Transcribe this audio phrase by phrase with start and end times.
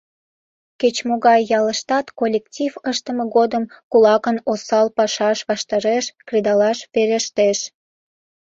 [0.79, 7.59] Кеч-могай ялыштат коллектив ыштыме годым кулакын осал пашаж ваштареш кредалаш верештеш.